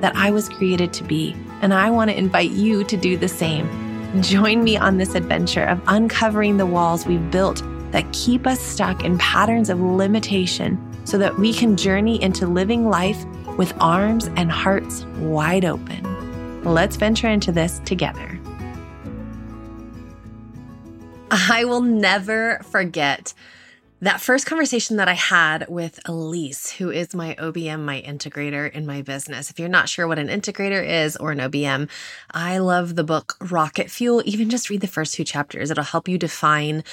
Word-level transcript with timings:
that 0.00 0.14
I 0.16 0.30
was 0.30 0.48
created 0.48 0.92
to 0.94 1.04
be. 1.04 1.34
And 1.60 1.74
I 1.74 1.90
want 1.90 2.10
to 2.10 2.16
invite 2.16 2.50
you 2.50 2.84
to 2.84 2.96
do 2.96 3.16
the 3.16 3.28
same. 3.28 4.22
Join 4.22 4.64
me 4.64 4.76
on 4.76 4.96
this 4.96 5.14
adventure 5.14 5.64
of 5.64 5.80
uncovering 5.86 6.56
the 6.56 6.66
walls 6.66 7.06
we've 7.06 7.30
built 7.30 7.62
that 7.92 8.10
keep 8.12 8.46
us 8.46 8.60
stuck 8.60 9.04
in 9.04 9.18
patterns 9.18 9.70
of 9.70 9.80
limitation 9.80 10.78
so 11.04 11.18
that 11.18 11.38
we 11.38 11.52
can 11.52 11.76
journey 11.76 12.22
into 12.22 12.46
living 12.46 12.88
life 12.88 13.24
with 13.56 13.72
arms 13.80 14.28
and 14.36 14.50
hearts 14.50 15.04
wide 15.18 15.64
open. 15.64 16.62
Let's 16.64 16.96
venture 16.96 17.28
into 17.28 17.50
this 17.50 17.80
together. 17.80 18.38
I 21.30 21.64
will 21.64 21.82
never 21.82 22.60
forget 22.70 23.34
that 24.00 24.20
first 24.20 24.46
conversation 24.46 24.96
that 24.96 25.08
I 25.08 25.14
had 25.14 25.66
with 25.68 25.98
Elise, 26.04 26.70
who 26.70 26.90
is 26.90 27.14
my 27.14 27.34
OBM, 27.34 27.80
my 27.80 28.00
integrator 28.02 28.70
in 28.70 28.86
my 28.86 29.02
business. 29.02 29.50
If 29.50 29.58
you're 29.58 29.68
not 29.68 29.88
sure 29.88 30.06
what 30.06 30.20
an 30.20 30.28
integrator 30.28 30.86
is 30.86 31.16
or 31.16 31.32
an 31.32 31.38
OBM, 31.38 31.90
I 32.30 32.58
love 32.58 32.94
the 32.94 33.02
book 33.02 33.36
Rocket 33.40 33.90
Fuel. 33.90 34.22
Even 34.24 34.50
just 34.50 34.70
read 34.70 34.82
the 34.82 34.86
first 34.86 35.14
two 35.14 35.24
chapters, 35.24 35.70
it'll 35.70 35.82
help 35.82 36.06
you 36.08 36.16
define 36.16 36.84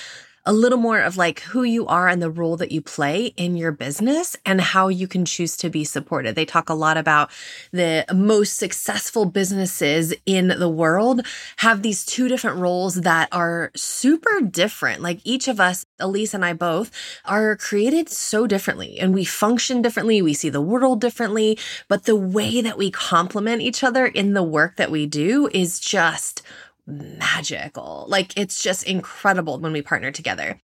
a 0.45 0.53
little 0.53 0.77
more 0.77 0.99
of 0.99 1.17
like 1.17 1.39
who 1.41 1.63
you 1.63 1.88
are 1.88 2.07
and 2.07 2.21
the 2.21 2.29
role 2.29 2.55
that 2.57 2.71
you 2.71 2.81
play 2.81 3.33
in 3.38 3.55
your 3.55 3.71
business 3.71 4.35
and 4.45 4.61
how 4.61 4.87
you 4.87 5.07
can 5.07 5.25
choose 5.25 5.57
to 5.57 5.69
be 5.69 5.83
supported. 5.83 6.35
They 6.35 6.45
talk 6.45 6.69
a 6.69 6.73
lot 6.73 6.97
about 6.97 7.31
the 7.71 8.05
most 8.13 8.57
successful 8.57 9.25
businesses 9.25 10.13
in 10.25 10.47
the 10.47 10.69
world 10.69 11.25
have 11.57 11.81
these 11.81 12.05
two 12.05 12.27
different 12.27 12.57
roles 12.57 12.95
that 12.95 13.27
are 13.31 13.71
super 13.75 14.41
different. 14.41 15.02
Like 15.02 15.19
each 15.23 15.47
of 15.47 15.59
us, 15.59 15.85
Elise 15.99 16.33
and 16.33 16.45
I 16.45 16.53
both, 16.53 16.91
are 17.25 17.55
created 17.55 18.09
so 18.09 18.45
differently 18.45 18.99
and 18.99 19.13
we 19.13 19.25
function 19.25 19.81
differently. 19.81 20.21
We 20.21 20.33
see 20.33 20.49
the 20.49 20.61
world 20.61 21.02
differently, 21.02 21.57
but 21.87 22.03
the 22.03 22.15
way 22.15 22.61
that 22.61 22.77
we 22.77 22.91
complement 22.91 23.61
each 23.61 23.83
other 23.83 24.05
in 24.05 24.33
the 24.33 24.43
work 24.43 24.75
that 24.75 24.91
we 24.91 25.07
do 25.07 25.49
is 25.53 25.80
just 25.80 26.43
magical. 26.88 28.05
Like 28.08 28.38
it's 28.38 28.61
just 28.61 28.83
incredible 28.83 29.59
when 29.59 29.73
we 29.73 29.81
partner 29.81 30.11
together. 30.11 30.59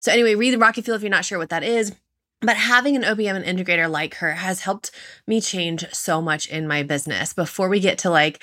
So 0.00 0.12
anyway, 0.12 0.34
read 0.34 0.52
the 0.52 0.58
Rocket 0.58 0.84
Fuel 0.84 0.96
if 0.96 1.02
you're 1.02 1.10
not 1.10 1.24
sure 1.24 1.38
what 1.38 1.50
that 1.50 1.64
is. 1.64 1.94
But 2.42 2.56
having 2.56 2.96
an 2.96 3.02
OBM 3.02 3.42
and 3.42 3.58
integrator 3.58 3.90
like 3.90 4.16
her 4.16 4.32
has 4.32 4.60
helped 4.60 4.90
me 5.26 5.40
change 5.40 5.86
so 5.92 6.20
much 6.20 6.48
in 6.48 6.68
my 6.68 6.82
business. 6.82 7.32
Before 7.32 7.68
we 7.68 7.80
get 7.80 7.98
to 7.98 8.10
like 8.10 8.42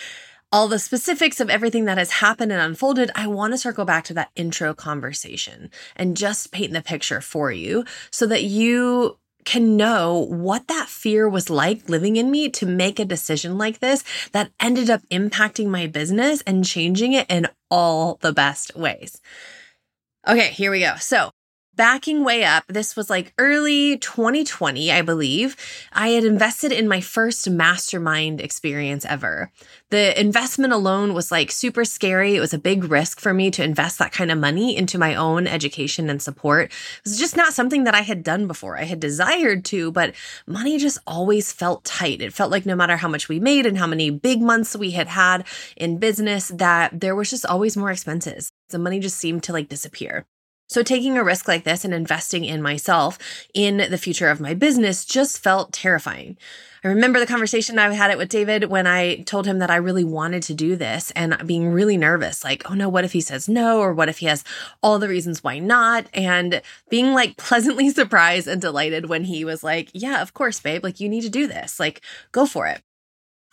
all 0.52 0.68
the 0.68 0.80
specifics 0.80 1.40
of 1.40 1.50
everything 1.50 1.86
that 1.86 1.98
has 1.98 2.12
happened 2.12 2.52
and 2.52 2.62
unfolded, 2.62 3.12
I 3.16 3.28
want 3.28 3.54
to 3.54 3.58
circle 3.58 3.86
back 3.86 4.04
to 4.06 4.14
that 4.16 4.32
intro 4.36 4.74
conversation 4.74 5.70
and 5.96 6.18
just 6.18 6.52
paint 6.52 6.74
the 6.74 6.82
picture 6.82 7.22
for 7.22 7.52
you 7.52 7.86
so 8.12 8.26
that 8.28 8.44
you 8.44 9.18
can 9.46 9.78
know 9.78 10.26
what 10.30 10.68
that 10.68 10.90
fear 10.90 11.28
was 11.28 11.50
like 11.50 11.90
living 11.90 12.16
in 12.16 12.32
me 12.32 12.50
to 12.50 12.66
make 12.66 13.00
a 13.00 13.06
decision 13.06 13.58
like 13.58 13.80
this 13.80 14.04
that 14.32 14.52
ended 14.60 14.90
up 14.90 15.02
impacting 15.12 15.68
my 15.68 15.88
business 15.88 16.42
and 16.48 16.66
changing 16.66 17.14
it 17.14 17.26
in 17.30 17.48
all 17.70 18.18
the 18.22 18.34
best 18.34 18.76
ways. 18.76 19.22
Okay, 20.28 20.50
here 20.50 20.72
we 20.72 20.80
go. 20.80 20.96
So, 20.98 21.32
backing 21.76 22.24
way 22.24 22.44
up, 22.44 22.66
this 22.68 22.96
was 22.96 23.10
like 23.10 23.34
early 23.38 23.98
2020, 23.98 24.92
I 24.92 25.02
believe. 25.02 25.56
I 25.92 26.10
had 26.10 26.24
invested 26.24 26.72
in 26.72 26.88
my 26.88 27.02
first 27.02 27.50
mastermind 27.50 28.42
experience 28.42 29.06
ever. 29.06 29.52
The 29.90 30.20
investment 30.20 30.74
alone 30.74 31.14
was 31.14 31.32
like 31.32 31.52
super 31.52 31.86
scary. 31.86 32.36
It 32.36 32.40
was 32.40 32.54
a 32.54 32.60
big 32.60 32.86
risk 32.86 33.20
for 33.20 33.34
me 33.34 33.52
to 33.52 33.64
invest 33.64 34.00
that 34.00 34.12
kind 34.12 34.32
of 34.32 34.38
money 34.38 34.76
into 34.76 34.98
my 34.98 35.16
own 35.16 35.48
education 35.48 36.10
and 36.10 36.22
support. 36.22 36.72
It 36.72 37.04
was 37.06 37.20
just 37.20 37.38
not 37.38 37.54
something 37.54 37.84
that 37.84 37.96
I 37.96 38.02
had 38.02 38.24
done 38.24 38.48
before. 38.48 38.78
I 38.78 38.84
had 38.84 39.00
desired 39.00 39.66
to, 39.66 39.92
but 39.92 40.16
money 40.48 40.78
just 40.78 41.00
always 41.06 41.52
felt 41.52 41.84
tight. 41.84 42.22
It 42.22 42.34
felt 42.34 42.52
like 42.52 42.66
no 42.66 42.76
matter 42.76 42.98
how 42.98 43.08
much 43.08 43.30
we 43.30 43.40
made 43.40 43.66
and 43.66 43.78
how 43.78 43.88
many 43.88 44.10
big 44.10 44.42
months 44.42 44.76
we 44.76 44.92
had 44.92 45.08
had 45.08 45.46
in 45.78 45.98
business, 45.98 46.48
that 46.50 47.00
there 47.00 47.16
was 47.16 47.30
just 47.30 47.46
always 47.46 47.78
more 47.78 47.92
expenses. 47.92 48.52
The 48.70 48.80
money 48.80 49.00
just 49.00 49.18
seemed 49.18 49.44
to 49.44 49.54
like 49.54 49.70
disappear. 49.70 50.26
So, 50.74 50.82
taking 50.82 51.20
a 51.20 51.24
risk 51.24 51.48
like 51.48 51.66
this 51.66 51.86
and 51.86 51.94
investing 51.94 52.46
in 52.46 52.60
myself 52.60 53.20
in 53.54 53.78
the 53.78 53.98
future 54.00 54.30
of 54.30 54.40
my 54.40 54.56
business 54.56 55.06
just 55.06 55.38
felt 55.38 55.72
terrifying. 55.72 56.36
I 56.84 56.88
remember 56.88 57.20
the 57.20 57.28
conversation 57.28 57.78
I 57.78 57.94
had 57.94 58.10
it 58.10 58.18
with 58.18 58.30
David 58.30 58.72
when 58.72 58.88
I 58.88 59.18
told 59.18 59.46
him 59.46 59.60
that 59.60 59.70
I 59.70 59.76
really 59.76 60.04
wanted 60.04 60.42
to 60.44 60.56
do 60.56 60.76
this 60.76 61.12
and 61.12 61.38
being 61.46 61.70
really 61.70 61.96
nervous 61.96 62.44
like, 62.44 62.68
oh 62.72 62.74
no, 62.74 62.90
what 62.90 63.06
if 63.06 63.14
he 63.14 63.22
says 63.22 63.48
no? 63.48 63.82
Or 63.82 63.94
what 63.94 64.10
if 64.10 64.18
he 64.18 64.26
has 64.26 64.44
all 64.82 64.98
the 64.98 65.08
reasons 65.08 65.44
why 65.44 65.60
not? 65.60 66.08
And 66.12 66.64
being 66.90 67.14
like 67.14 67.38
pleasantly 67.38 67.92
surprised 67.92 68.48
and 68.48 68.60
delighted 68.60 69.08
when 69.10 69.26
he 69.26 69.46
was 69.46 69.64
like, 69.64 69.92
yeah, 69.94 70.24
of 70.24 70.34
course, 70.34 70.60
babe, 70.60 70.84
like 70.84 71.00
you 71.00 71.08
need 71.08 71.22
to 71.22 71.30
do 71.30 71.46
this, 71.46 71.80
like 71.80 72.02
go 72.32 72.48
for 72.48 72.66
it. 72.66 72.82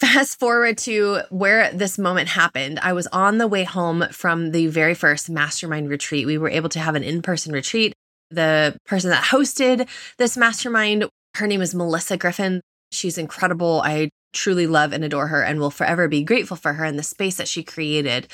Fast 0.00 0.38
forward 0.38 0.78
to 0.78 1.20
where 1.28 1.70
this 1.72 1.98
moment 1.98 2.28
happened. 2.28 2.80
I 2.80 2.94
was 2.94 3.06
on 3.08 3.36
the 3.36 3.46
way 3.46 3.64
home 3.64 4.06
from 4.10 4.50
the 4.52 4.66
very 4.68 4.94
first 4.94 5.28
mastermind 5.28 5.90
retreat. 5.90 6.26
We 6.26 6.38
were 6.38 6.48
able 6.48 6.70
to 6.70 6.80
have 6.80 6.94
an 6.94 7.02
in 7.02 7.20
person 7.20 7.52
retreat. 7.52 7.92
The 8.30 8.78
person 8.86 9.10
that 9.10 9.24
hosted 9.24 9.86
this 10.16 10.38
mastermind, 10.38 11.04
her 11.36 11.46
name 11.46 11.60
is 11.60 11.74
Melissa 11.74 12.16
Griffin. 12.16 12.62
She's 12.92 13.18
incredible. 13.18 13.82
I 13.84 14.08
truly 14.32 14.66
love 14.66 14.92
and 14.92 15.04
adore 15.04 15.26
her 15.26 15.42
and 15.42 15.60
will 15.60 15.70
forever 15.70 16.08
be 16.08 16.22
grateful 16.22 16.56
for 16.56 16.72
her 16.74 16.84
and 16.84 16.98
the 16.98 17.02
space 17.02 17.36
that 17.36 17.48
she 17.48 17.62
created. 17.62 18.28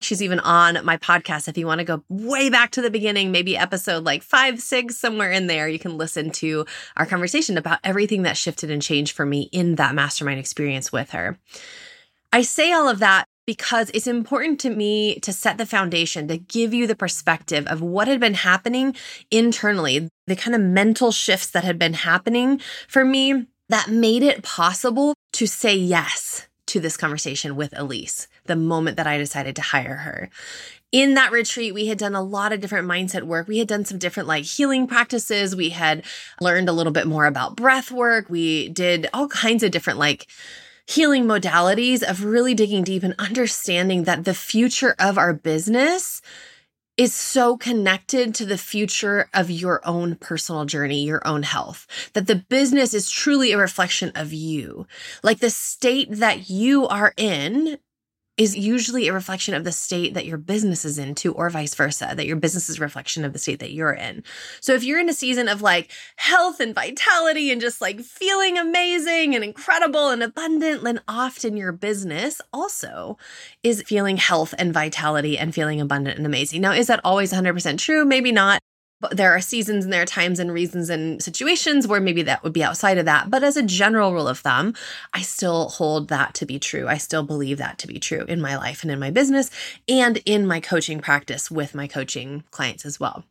She's 0.00 0.22
even 0.22 0.40
on 0.40 0.84
my 0.84 0.98
podcast. 0.98 1.48
If 1.48 1.56
you 1.56 1.66
want 1.66 1.78
to 1.78 1.84
go 1.84 2.04
way 2.08 2.50
back 2.50 2.70
to 2.72 2.82
the 2.82 2.90
beginning, 2.90 3.32
maybe 3.32 3.56
episode 3.56 4.04
like 4.04 4.22
five, 4.22 4.60
six, 4.60 4.96
somewhere 4.96 5.32
in 5.32 5.46
there, 5.46 5.68
you 5.68 5.78
can 5.78 5.96
listen 5.96 6.30
to 6.32 6.66
our 6.96 7.06
conversation 7.06 7.56
about 7.56 7.80
everything 7.82 8.22
that 8.22 8.36
shifted 8.36 8.70
and 8.70 8.82
changed 8.82 9.16
for 9.16 9.24
me 9.24 9.48
in 9.52 9.76
that 9.76 9.94
mastermind 9.94 10.38
experience 10.38 10.92
with 10.92 11.10
her. 11.10 11.38
I 12.32 12.42
say 12.42 12.72
all 12.72 12.88
of 12.88 12.98
that 12.98 13.26
because 13.46 13.90
it's 13.94 14.06
important 14.06 14.60
to 14.60 14.70
me 14.70 15.18
to 15.20 15.32
set 15.32 15.56
the 15.56 15.64
foundation, 15.64 16.28
to 16.28 16.36
give 16.36 16.74
you 16.74 16.86
the 16.86 16.96
perspective 16.96 17.66
of 17.68 17.80
what 17.80 18.08
had 18.08 18.20
been 18.20 18.34
happening 18.34 18.94
internally, 19.30 20.10
the 20.26 20.36
kind 20.36 20.54
of 20.54 20.60
mental 20.60 21.12
shifts 21.12 21.48
that 21.50 21.64
had 21.64 21.78
been 21.78 21.94
happening 21.94 22.60
for 22.88 23.04
me 23.04 23.46
that 23.68 23.88
made 23.88 24.22
it 24.22 24.42
possible 24.42 25.14
to 25.32 25.46
say 25.46 25.74
yes 25.74 26.48
to 26.66 26.80
this 26.80 26.96
conversation 26.96 27.56
with 27.56 27.72
Elise 27.78 28.28
the 28.46 28.56
moment 28.56 28.96
that 28.96 29.06
I 29.06 29.18
decided 29.18 29.56
to 29.56 29.62
hire 29.62 29.96
her. 29.96 30.30
In 30.92 31.14
that 31.14 31.32
retreat, 31.32 31.74
we 31.74 31.86
had 31.86 31.98
done 31.98 32.14
a 32.14 32.22
lot 32.22 32.52
of 32.52 32.60
different 32.60 32.88
mindset 32.88 33.24
work. 33.24 33.48
We 33.48 33.58
had 33.58 33.68
done 33.68 33.84
some 33.84 33.98
different 33.98 34.28
like 34.28 34.44
healing 34.44 34.86
practices. 34.86 35.56
We 35.56 35.70
had 35.70 36.04
learned 36.40 36.68
a 36.68 36.72
little 36.72 36.92
bit 36.92 37.06
more 37.06 37.26
about 37.26 37.56
breath 37.56 37.90
work. 37.90 38.30
We 38.30 38.68
did 38.68 39.08
all 39.12 39.28
kinds 39.28 39.62
of 39.62 39.72
different 39.72 39.98
like 39.98 40.26
healing 40.86 41.24
modalities 41.24 42.02
of 42.02 42.24
really 42.24 42.54
digging 42.54 42.84
deep 42.84 43.02
and 43.02 43.14
understanding 43.18 44.04
that 44.04 44.24
the 44.24 44.34
future 44.34 44.94
of 44.98 45.18
our 45.18 45.32
business 45.32 46.22
is 46.96 47.14
so 47.14 47.56
connected 47.56 48.34
to 48.34 48.46
the 48.46 48.56
future 48.56 49.28
of 49.34 49.50
your 49.50 49.86
own 49.86 50.14
personal 50.14 50.64
journey, 50.64 51.04
your 51.04 51.26
own 51.26 51.42
health, 51.42 51.86
that 52.14 52.26
the 52.26 52.36
business 52.36 52.94
is 52.94 53.10
truly 53.10 53.52
a 53.52 53.58
reflection 53.58 54.10
of 54.14 54.32
you. 54.32 54.86
Like 55.22 55.40
the 55.40 55.50
state 55.50 56.08
that 56.10 56.48
you 56.48 56.86
are 56.88 57.12
in 57.18 57.78
is 58.36 58.56
usually 58.56 59.08
a 59.08 59.12
reflection 59.12 59.54
of 59.54 59.64
the 59.64 59.72
state 59.72 60.14
that 60.14 60.26
your 60.26 60.36
business 60.36 60.84
is 60.84 60.98
in 60.98 61.14
too, 61.14 61.32
or 61.32 61.48
vice 61.48 61.74
versa, 61.74 62.12
that 62.14 62.26
your 62.26 62.36
business 62.36 62.68
is 62.68 62.78
a 62.78 62.82
reflection 62.82 63.24
of 63.24 63.32
the 63.32 63.38
state 63.38 63.60
that 63.60 63.72
you're 63.72 63.92
in. 63.92 64.22
So 64.60 64.74
if 64.74 64.84
you're 64.84 65.00
in 65.00 65.08
a 65.08 65.14
season 65.14 65.48
of 65.48 65.62
like 65.62 65.90
health 66.16 66.60
and 66.60 66.74
vitality 66.74 67.50
and 67.50 67.60
just 67.60 67.80
like 67.80 68.00
feeling 68.00 68.58
amazing 68.58 69.34
and 69.34 69.42
incredible 69.42 70.10
and 70.10 70.22
abundant, 70.22 70.84
then 70.84 71.00
often 71.08 71.56
your 71.56 71.72
business 71.72 72.40
also 72.52 73.16
is 73.62 73.82
feeling 73.82 74.18
health 74.18 74.54
and 74.58 74.72
vitality 74.72 75.38
and 75.38 75.54
feeling 75.54 75.80
abundant 75.80 76.18
and 76.18 76.26
amazing. 76.26 76.60
Now, 76.60 76.72
is 76.72 76.88
that 76.88 77.00
always 77.04 77.32
100% 77.32 77.78
true? 77.78 78.04
Maybe 78.04 78.32
not. 78.32 78.60
There 79.12 79.32
are 79.32 79.40
seasons 79.40 79.84
and 79.84 79.92
there 79.92 80.02
are 80.02 80.06
times 80.06 80.38
and 80.38 80.52
reasons 80.52 80.90
and 80.90 81.22
situations 81.22 81.86
where 81.86 82.00
maybe 82.00 82.22
that 82.22 82.42
would 82.42 82.52
be 82.52 82.64
outside 82.64 82.98
of 82.98 83.04
that. 83.06 83.30
But 83.30 83.42
as 83.42 83.56
a 83.56 83.62
general 83.62 84.12
rule 84.12 84.28
of 84.28 84.38
thumb, 84.38 84.74
I 85.12 85.22
still 85.22 85.68
hold 85.68 86.08
that 86.08 86.34
to 86.34 86.46
be 86.46 86.58
true. 86.58 86.88
I 86.88 86.98
still 86.98 87.22
believe 87.22 87.58
that 87.58 87.78
to 87.78 87.86
be 87.86 87.98
true 87.98 88.24
in 88.28 88.40
my 88.40 88.56
life 88.56 88.82
and 88.82 88.90
in 88.90 88.98
my 88.98 89.10
business 89.10 89.50
and 89.88 90.18
in 90.26 90.46
my 90.46 90.60
coaching 90.60 91.00
practice 91.00 91.50
with 91.50 91.74
my 91.74 91.86
coaching 91.86 92.44
clients 92.50 92.84
as 92.84 93.00
well. 93.00 93.24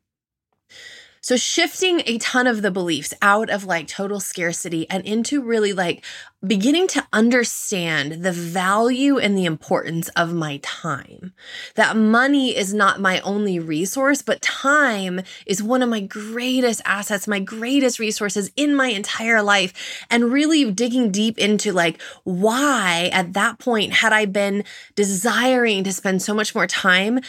So 1.26 1.38
shifting 1.38 2.04
a 2.06 2.20
ton 2.20 2.46
of 2.46 2.62
the 2.62 2.70
beliefs 2.70 3.12
out 3.20 3.50
of 3.50 3.66
like 3.66 3.88
total 3.88 4.20
scarcity 4.20 4.88
and 4.92 5.04
into 5.08 5.42
really 5.42 5.74
like 5.74 6.06
beginning 6.46 6.88
to 6.90 7.04
understand 7.12 8.24
the 8.24 8.32
value 8.32 9.18
and 9.18 9.36
the 9.36 9.46
importance 9.46 10.08
of 10.10 10.36
my 10.36 10.60
time. 10.62 11.34
That 11.74 11.98
money 11.98 12.56
is 12.56 12.76
not 12.76 13.02
my 13.02 13.22
only 13.22 13.58
resource, 13.58 14.22
but 14.22 14.44
time 14.44 15.22
is 15.48 15.64
one 15.64 15.82
of 15.82 15.90
my 15.90 16.02
greatest 16.02 16.80
assets, 16.86 17.28
my 17.28 17.40
greatest 17.40 17.98
resources 17.98 18.52
in 18.56 18.76
my 18.76 18.90
entire 18.90 19.42
life. 19.42 20.06
And 20.12 20.32
really 20.32 20.72
digging 20.72 21.10
deep 21.10 21.40
into 21.40 21.74
like 21.74 22.00
why 22.24 23.10
at 23.12 23.34
that 23.34 23.58
point 23.58 23.94
had 23.94 24.14
I 24.14 24.26
been 24.26 24.64
desiring 24.94 25.84
to 25.86 25.92
spend 25.92 26.22
so 26.22 26.36
much 26.36 26.54
more 26.54 26.68
time 26.68 27.20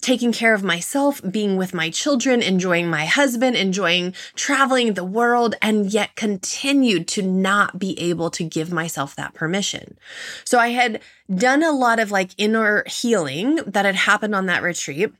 taking 0.00 0.32
care 0.32 0.54
of 0.54 0.62
myself, 0.62 1.20
being 1.30 1.56
with 1.56 1.72
my 1.72 1.90
children, 1.90 2.42
enjoying 2.42 2.88
my 2.88 3.06
husband, 3.06 3.56
enjoying 3.56 4.14
traveling 4.34 4.94
the 4.94 5.04
world, 5.04 5.54
and 5.62 5.92
yet 5.92 6.16
continued 6.16 7.08
to 7.08 7.22
not 7.22 7.78
be 7.78 7.98
able 7.98 8.30
to 8.30 8.44
give 8.44 8.72
myself 8.72 9.16
that 9.16 9.34
permission. 9.34 9.96
So 10.44 10.58
I 10.58 10.68
had 10.68 11.00
done 11.34 11.62
a 11.62 11.72
lot 11.72 12.00
of 12.00 12.10
like 12.10 12.30
inner 12.36 12.84
healing 12.86 13.56
that 13.66 13.84
had 13.84 13.94
happened 13.94 14.34
on 14.34 14.46
that 14.46 14.62
retreat 14.62 15.12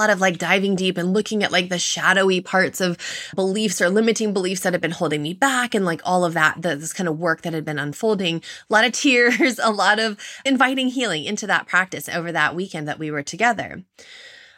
lot 0.00 0.10
of 0.10 0.20
like 0.20 0.38
diving 0.38 0.74
deep 0.74 0.96
and 0.96 1.12
looking 1.12 1.44
at 1.44 1.52
like 1.52 1.68
the 1.68 1.78
shadowy 1.78 2.40
parts 2.40 2.80
of 2.80 2.96
beliefs 3.34 3.80
or 3.80 3.90
limiting 3.90 4.32
beliefs 4.32 4.62
that 4.62 4.72
had 4.72 4.80
been 4.80 4.90
holding 4.90 5.22
me 5.22 5.34
back 5.34 5.74
and 5.74 5.84
like 5.84 6.00
all 6.04 6.24
of 6.24 6.32
that, 6.32 6.62
the, 6.62 6.74
this 6.74 6.92
kind 6.92 7.08
of 7.08 7.18
work 7.18 7.42
that 7.42 7.52
had 7.52 7.64
been 7.64 7.78
unfolding. 7.78 8.36
A 8.38 8.72
lot 8.72 8.84
of 8.84 8.92
tears, 8.92 9.58
a 9.62 9.70
lot 9.70 9.98
of 9.98 10.18
inviting 10.44 10.88
healing 10.88 11.24
into 11.24 11.46
that 11.46 11.66
practice 11.66 12.08
over 12.08 12.32
that 12.32 12.56
weekend 12.56 12.88
that 12.88 12.98
we 12.98 13.10
were 13.10 13.22
together. 13.22 13.84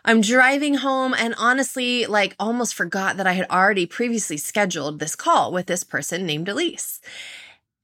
I'm 0.04 0.20
driving 0.20 0.74
home 0.74 1.14
and 1.14 1.34
honestly, 1.38 2.06
like, 2.06 2.34
almost 2.38 2.74
forgot 2.74 3.16
that 3.18 3.26
I 3.26 3.34
had 3.34 3.48
already 3.48 3.86
previously 3.86 4.36
scheduled 4.36 4.98
this 4.98 5.14
call 5.14 5.52
with 5.52 5.66
this 5.66 5.84
person 5.84 6.26
named 6.26 6.48
Elise. 6.48 7.00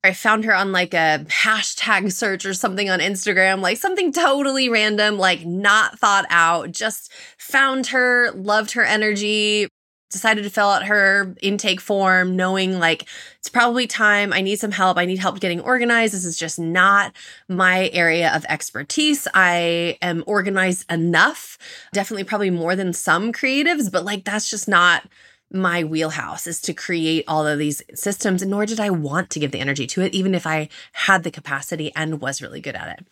I 0.09 0.15
found 0.15 0.47
her 0.47 0.55
on 0.55 0.73
like 0.73 0.95
a 0.95 1.25
hashtag 1.29 2.11
search 2.13 2.47
or 2.47 2.55
something 2.55 2.89
on 2.89 2.99
Instagram, 3.01 3.61
like 3.61 3.77
something 3.77 4.11
totally 4.11 4.71
random, 4.71 5.19
like 5.19 5.45
not 5.45 5.99
thought 5.99 6.25
out. 6.31 6.73
Just 6.73 7.13
found 7.37 7.89
her, 7.89 8.31
loved 8.33 8.73
her 8.73 8.85
energy, 8.85 9.69
decided 10.11 10.45
to 10.45 10.51
fill 10.51 10.69
out 10.69 10.87
her 10.87 11.35
intake 11.43 11.83
form 11.83 12.35
knowing 12.35 12.79
like 12.79 13.07
it's 13.39 13.51
probably 13.51 13.87
time 13.87 14.33
i 14.33 14.41
need 14.41 14.59
some 14.59 14.71
help 14.71 14.97
i 14.97 15.05
need 15.05 15.19
help 15.19 15.39
getting 15.39 15.61
organized 15.61 16.15
this 16.15 16.25
is 16.25 16.39
just 16.39 16.59
not 16.59 17.13
my 17.47 17.91
area 17.93 18.35
of 18.35 18.43
expertise 18.49 19.29
i 19.35 19.99
am 20.01 20.25
organized 20.27 20.91
enough 20.91 21.59
definitely 21.93 22.25
probably 22.25 22.49
more 22.49 22.75
than 22.75 22.95
some 22.95 23.35
creatives 23.35 23.93
but 23.93 24.03
like 24.03 24.25
that's 24.25 24.49
just 24.49 24.67
not 24.67 25.05
my 25.53 25.83
wheelhouse 25.83 26.47
is 26.47 26.61
to 26.61 26.75
create 26.75 27.25
all 27.27 27.47
of 27.47 27.59
these 27.59 27.83
systems 27.95 28.45
nor 28.45 28.67
did 28.67 28.81
i 28.81 28.91
want 28.91 29.31
to 29.31 29.41
give 29.41 29.51
the 29.51 29.61
energy 29.61 29.87
to 29.87 30.03
it 30.03 30.13
even 30.15 30.35
if 30.35 30.47
i 30.47 30.69
had 30.93 31.23
the 31.23 31.31
capacity 31.31 31.91
and 31.97 32.21
was 32.21 32.43
really 32.43 32.61
good 32.61 32.75
at 32.75 32.99
it 32.99 33.07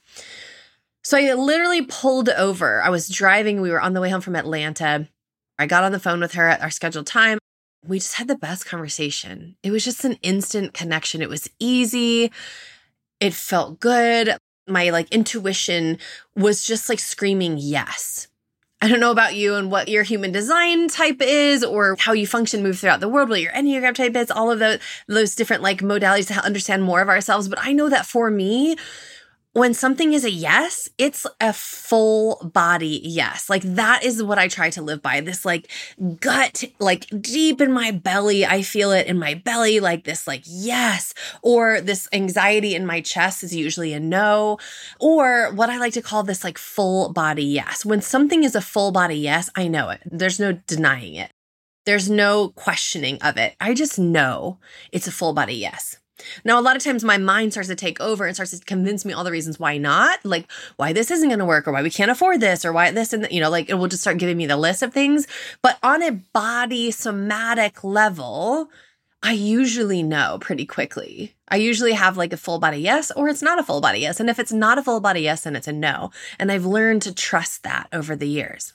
so 1.03 1.17
i 1.17 1.33
literally 1.33 1.83
pulled 1.83 2.29
over 2.31 2.83
i 2.83 2.91
was 2.91 3.09
driving 3.09 3.61
we 3.61 3.71
were 3.71 3.81
on 3.81 3.94
the 3.94 4.00
way 4.00 4.11
home 4.11 4.21
from 4.21 4.37
atlanta 4.37 5.09
I 5.59 5.67
got 5.67 5.85
on 5.85 5.93
the 5.93 6.00
phone 6.00 6.21
with 6.21 6.35
her 6.35 6.49
at 6.49 6.61
our 6.61 6.71
scheduled 6.71 7.06
time. 7.06 7.38
We 7.87 7.99
just 7.99 8.15
had 8.15 8.29
the 8.29 8.37
best 8.37 8.67
conversation. 8.67 9.56
It 9.62 9.71
was 9.71 9.85
just 9.85 10.05
an 10.05 10.19
instant 10.23 10.75
connection. 10.75 11.23
It 11.23 11.29
was 11.29 11.49
easy. 11.59 12.31
It 13.21 13.32
felt 13.32 13.81
good. 13.81 14.37
My 14.67 14.91
like 14.91 15.11
intuition 15.12 15.99
was 16.35 16.67
just 16.67 16.89
like 16.89 16.99
screaming 16.99 17.56
yes. 17.59 18.29
I 18.87 18.88
don't 18.88 19.00
know 19.00 19.11
about 19.11 19.35
you 19.35 19.56
and 19.56 19.69
what 19.69 19.88
your 19.88 20.05
human 20.05 20.31
design 20.31 20.87
type 20.87 21.21
is 21.21 21.65
or 21.65 21.97
how 21.99 22.12
you 22.12 22.25
function, 22.25 22.62
move 22.62 22.79
throughout 22.79 23.00
the 23.00 23.09
world, 23.09 23.29
what 23.29 23.41
your 23.41 23.50
Enneagram 23.50 23.97
type 23.97 24.15
is, 24.15 24.31
all 24.31 24.53
of 24.53 24.61
those, 24.61 24.79
those 25.09 25.35
different 25.35 25.61
like 25.61 25.81
modalities 25.81 26.29
to 26.29 26.35
understand 26.35 26.85
more 26.85 27.00
of 27.00 27.09
ourselves. 27.09 27.49
But 27.49 27.59
I 27.61 27.73
know 27.73 27.88
that 27.88 28.06
for 28.06 28.31
me, 28.31 28.77
when 29.56 29.73
something 29.73 30.12
is 30.12 30.23
a 30.23 30.31
yes, 30.31 30.91
it's 30.99 31.26
a 31.41 31.50
full 31.50 32.50
body 32.53 33.00
yes. 33.03 33.49
Like 33.49 33.62
that 33.62 34.05
is 34.05 34.23
what 34.23 34.38
I 34.38 34.49
try 34.49 34.69
to 34.69 34.82
live 34.82 35.00
by. 35.00 35.23
This 35.23 35.47
like 35.47 35.70
gut, 36.20 36.64
like 36.79 37.06
deep 37.23 37.62
in 37.62 37.73
my 37.73 37.91
belly, 37.91 38.44
I 38.44 38.61
feel 38.61 38.93
it 38.93 39.06
in 39.06 39.19
my 39.19 39.32
belly, 39.32 39.81
like 39.81 40.05
this, 40.05 40.26
like 40.26 40.43
yes. 40.44 41.14
Or 41.41 41.81
this 41.81 42.06
anxiety 42.12 42.75
in 42.75 42.85
my 42.85 43.00
chest 43.00 43.43
is 43.43 43.56
usually 43.56 43.94
a 43.94 44.00
no. 44.00 44.58
Or 45.00 45.50
what 45.55 45.70
I 45.70 45.79
like 45.79 45.94
to 45.94 46.03
call 46.03 46.23
this 46.23 46.44
like 46.44 46.58
full 46.58 47.14
body 47.14 47.47
yes. 47.47 47.82
When 47.82 48.03
something 48.03 48.44
is 48.44 48.55
a 48.55 48.61
full 48.61 48.93
body 48.93 49.17
yes, 49.17 49.49
I 49.56 49.69
know 49.69 49.88
it. 49.88 50.03
There's 50.05 50.38
no 50.38 50.53
denying 50.53 51.14
it. 51.14 51.31
There's 51.87 52.11
no 52.11 52.50
questioning 52.50 53.23
of 53.23 53.38
it. 53.38 53.56
I 53.58 53.73
just 53.73 53.99
know 53.99 54.58
it's 54.93 55.06
a 55.06 55.12
full 55.12 55.32
body 55.32 55.55
yes. 55.55 55.97
Now, 56.44 56.58
a 56.58 56.62
lot 56.62 56.76
of 56.76 56.84
times 56.84 57.05
my 57.05 57.19
mind 57.19 57.52
starts 57.52 57.69
to 57.69 57.75
take 57.75 58.00
over 58.00 58.26
and 58.26 58.34
starts 58.34 58.58
to 58.58 58.64
convince 58.64 59.05
me 59.05 59.12
all 59.12 59.25
the 59.25 59.31
reasons 59.31 59.58
why 59.58 59.78
not, 59.78 60.25
like 60.25 60.50
why 60.76 60.93
this 60.93 61.11
isn't 61.11 61.28
going 61.28 61.38
to 61.38 61.44
work 61.44 61.67
or 61.67 61.73
why 61.73 61.82
we 61.82 61.90
can't 61.90 62.11
afford 62.11 62.40
this 62.40 62.64
or 62.64 62.73
why 62.73 62.90
this 62.90 63.12
and, 63.12 63.26
you 63.31 63.40
know, 63.40 63.50
like 63.50 63.69
it 63.69 63.75
will 63.75 63.88
just 63.88 64.02
start 64.02 64.19
giving 64.19 64.37
me 64.37 64.46
the 64.46 64.56
list 64.56 64.82
of 64.82 64.93
things. 64.93 65.26
But 65.62 65.78
on 65.82 66.02
a 66.02 66.12
body 66.12 66.90
somatic 66.90 67.82
level, 67.84 68.70
I 69.23 69.32
usually 69.32 70.02
know 70.02 70.38
pretty 70.40 70.67
quickly. 70.67 71.34
I 71.49 71.56
usually 71.56 71.93
have 71.93 72.17
like 72.17 72.32
a 72.32 72.37
full 72.37 72.58
body 72.58 72.79
yes 72.79 73.11
or 73.11 73.29
it's 73.29 73.43
not 73.43 73.58
a 73.58 73.62
full 73.62 73.81
body 73.81 74.00
yes. 74.00 74.20
And 74.20 74.29
if 74.31 74.38
it's 74.38 74.52
not 74.52 74.79
a 74.79 74.82
full 74.82 75.00
body 75.00 75.20
yes, 75.20 75.43
then 75.43 75.56
it's 75.56 75.69
a 75.69 75.72
no. 75.72 76.11
And 76.38 76.52
I've 76.52 76.67
learned 76.67 77.02
to 77.02 77.14
trust 77.14 77.62
that 77.62 77.88
over 77.93 78.14
the 78.14 78.29
years. 78.29 78.72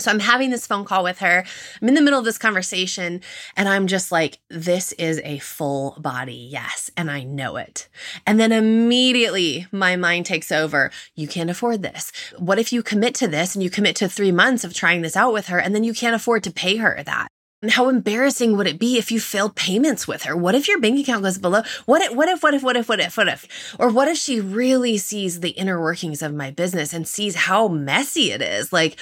So 0.00 0.12
I'm 0.12 0.20
having 0.20 0.50
this 0.50 0.64
phone 0.64 0.84
call 0.84 1.02
with 1.02 1.18
her. 1.18 1.44
I'm 1.82 1.88
in 1.88 1.94
the 1.94 2.00
middle 2.00 2.20
of 2.20 2.24
this 2.24 2.38
conversation 2.38 3.20
and 3.56 3.68
I'm 3.68 3.88
just 3.88 4.12
like, 4.12 4.38
this 4.48 4.92
is 4.92 5.20
a 5.24 5.40
full 5.40 5.96
body 5.98 6.48
yes. 6.52 6.88
And 6.96 7.10
I 7.10 7.24
know 7.24 7.56
it. 7.56 7.88
And 8.24 8.38
then 8.38 8.52
immediately 8.52 9.66
my 9.72 9.96
mind 9.96 10.24
takes 10.24 10.52
over. 10.52 10.92
You 11.16 11.26
can't 11.26 11.50
afford 11.50 11.82
this. 11.82 12.12
What 12.38 12.60
if 12.60 12.72
you 12.72 12.80
commit 12.80 13.16
to 13.16 13.26
this 13.26 13.56
and 13.56 13.62
you 13.64 13.70
commit 13.70 13.96
to 13.96 14.08
three 14.08 14.30
months 14.30 14.62
of 14.62 14.72
trying 14.72 15.02
this 15.02 15.16
out 15.16 15.32
with 15.32 15.48
her 15.48 15.58
and 15.58 15.74
then 15.74 15.82
you 15.82 15.92
can't 15.92 16.14
afford 16.14 16.44
to 16.44 16.52
pay 16.52 16.76
her 16.76 17.02
that? 17.04 17.26
And 17.60 17.72
how 17.72 17.88
embarrassing 17.88 18.56
would 18.56 18.68
it 18.68 18.78
be 18.78 18.98
if 18.98 19.10
you 19.10 19.18
failed 19.18 19.56
payments 19.56 20.06
with 20.06 20.22
her? 20.22 20.36
What 20.36 20.54
if 20.54 20.68
your 20.68 20.78
bank 20.78 21.00
account 21.00 21.24
goes 21.24 21.38
below? 21.38 21.62
What 21.86 22.02
if, 22.02 22.14
what 22.14 22.28
if, 22.28 22.40
what 22.40 22.54
if, 22.54 22.62
what 22.62 22.76
if, 22.76 22.88
what 22.88 23.00
if, 23.00 23.16
what 23.16 23.26
if? 23.26 23.74
Or 23.80 23.90
what 23.90 24.06
if 24.06 24.16
she 24.16 24.40
really 24.40 24.96
sees 24.96 25.40
the 25.40 25.50
inner 25.50 25.80
workings 25.80 26.22
of 26.22 26.32
my 26.32 26.52
business 26.52 26.92
and 26.92 27.08
sees 27.08 27.34
how 27.34 27.66
messy 27.66 28.30
it 28.30 28.42
is? 28.42 28.72
Like, 28.72 28.96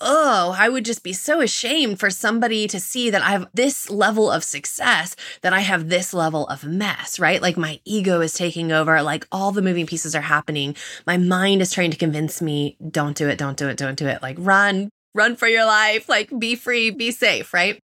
oh, 0.00 0.54
I 0.58 0.68
would 0.68 0.84
just 0.84 1.02
be 1.02 1.12
so 1.12 1.40
ashamed 1.40 2.00
for 2.00 2.10
somebody 2.10 2.66
to 2.68 2.80
see 2.80 3.10
that 3.10 3.22
I 3.22 3.30
have 3.30 3.48
this 3.54 3.90
level 3.90 4.30
of 4.30 4.44
success, 4.44 5.16
that 5.42 5.52
I 5.52 5.60
have 5.60 5.88
this 5.88 6.12
level 6.12 6.46
of 6.48 6.64
mess, 6.64 7.18
right? 7.18 7.40
Like 7.40 7.56
my 7.56 7.80
ego 7.84 8.20
is 8.20 8.34
taking 8.34 8.72
over, 8.72 9.02
like 9.02 9.26
all 9.30 9.52
the 9.52 9.62
moving 9.62 9.86
pieces 9.86 10.14
are 10.14 10.22
happening. 10.22 10.76
My 11.06 11.16
mind 11.16 11.62
is 11.62 11.72
trying 11.72 11.90
to 11.90 11.96
convince 11.96 12.42
me, 12.42 12.76
don't 12.90 13.16
do 13.16 13.28
it, 13.28 13.38
don't 13.38 13.56
do 13.56 13.68
it, 13.68 13.76
don't 13.76 13.98
do 13.98 14.08
it. 14.08 14.22
Like 14.22 14.36
run, 14.38 14.90
run 15.14 15.36
for 15.36 15.48
your 15.48 15.64
life, 15.64 16.08
like 16.08 16.30
be 16.38 16.54
free, 16.56 16.90
be 16.90 17.10
safe, 17.10 17.54
right? 17.54 17.80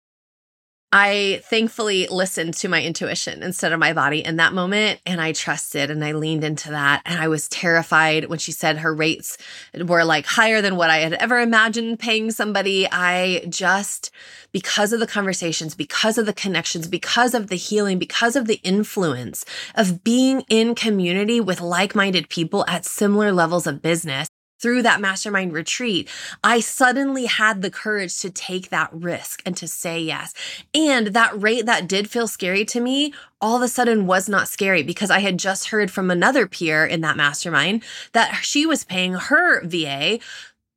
I 0.91 1.41
thankfully 1.43 2.07
listened 2.07 2.55
to 2.55 2.67
my 2.67 2.81
intuition 2.81 3.43
instead 3.43 3.73
of 3.73 3.79
my 3.79 3.93
body 3.93 4.25
in 4.25 4.37
that 4.37 4.53
moment. 4.53 4.99
And 5.05 5.21
I 5.21 5.33
trusted 5.33 5.91
and 5.91 6.03
I 6.03 6.13
leaned 6.13 6.43
into 6.43 6.71
that. 6.71 7.03
And 7.05 7.19
I 7.19 7.27
was 7.27 7.47
terrified 7.47 8.25
when 8.25 8.39
she 8.39 8.51
said 8.51 8.79
her 8.79 8.93
rates 8.93 9.37
were 9.79 10.03
like 10.03 10.25
higher 10.25 10.61
than 10.61 10.77
what 10.77 10.89
I 10.89 10.97
had 10.97 11.13
ever 11.13 11.39
imagined 11.39 11.99
paying 11.99 12.31
somebody. 12.31 12.87
I 12.91 13.45
just, 13.49 14.09
because 14.51 14.91
of 14.91 14.99
the 14.99 15.05
conversations, 15.05 15.75
because 15.75 16.17
of 16.17 16.25
the 16.25 16.33
connections, 16.33 16.87
because 16.87 17.35
of 17.35 17.47
the 17.47 17.55
healing, 17.55 17.99
because 17.99 18.35
of 18.35 18.47
the 18.47 18.59
influence 18.63 19.45
of 19.75 20.03
being 20.03 20.41
in 20.49 20.73
community 20.73 21.39
with 21.39 21.61
like 21.61 21.93
minded 21.93 22.29
people 22.29 22.65
at 22.67 22.83
similar 22.83 23.31
levels 23.31 23.67
of 23.67 23.83
business, 23.83 24.27
through 24.59 24.83
that 24.83 25.01
mastermind 25.01 25.53
retreat, 25.53 26.09
I 26.43 26.59
suddenly 26.59 27.25
had 27.25 27.61
the 27.61 27.71
courage 27.71 28.19
to 28.19 28.29
take 28.29 28.69
that 28.69 28.89
risk 28.93 29.41
and 29.45 29.55
to 29.57 29.67
say 29.67 29.99
yes. 29.99 30.33
And 30.73 31.07
that 31.07 31.39
rate 31.41 31.65
that 31.65 31.87
did 31.87 32.09
feel 32.09 32.27
scary 32.27 32.65
to 32.65 32.79
me 32.79 33.13
all 33.41 33.55
of 33.55 33.61
a 33.61 33.67
sudden 33.67 34.05
was 34.05 34.27
not 34.27 34.49
scary 34.49 34.83
because 34.83 35.09
I 35.09 35.19
had 35.19 35.39
just 35.39 35.69
heard 35.69 35.89
from 35.89 36.11
another 36.11 36.45
peer 36.45 36.85
in 36.85 37.01
that 37.01 37.17
mastermind 37.17 37.83
that 38.11 38.39
she 38.41 38.65
was 38.65 38.83
paying 38.83 39.13
her 39.13 39.65
VA 39.65 40.19